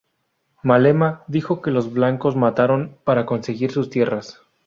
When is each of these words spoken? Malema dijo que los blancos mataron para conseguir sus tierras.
Malema 0.63 1.23
dijo 1.27 1.61
que 1.61 1.69
los 1.69 1.93
blancos 1.93 2.35
mataron 2.35 2.97
para 3.03 3.27
conseguir 3.27 3.71
sus 3.71 3.91
tierras. 3.91 4.41